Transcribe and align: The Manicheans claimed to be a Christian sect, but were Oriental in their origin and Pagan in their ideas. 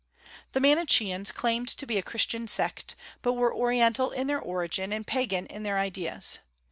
The 0.53 0.59
Manicheans 0.59 1.31
claimed 1.31 1.67
to 1.67 1.85
be 1.85 1.99
a 1.99 2.01
Christian 2.01 2.47
sect, 2.47 2.95
but 3.21 3.33
were 3.33 3.53
Oriental 3.53 4.09
in 4.09 4.25
their 4.25 4.41
origin 4.41 4.91
and 4.91 5.05
Pagan 5.05 5.45
in 5.45 5.61
their 5.61 5.77
ideas. 5.77 6.39